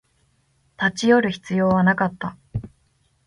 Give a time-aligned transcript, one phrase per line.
[0.81, 2.35] 立ち寄る必要はなかった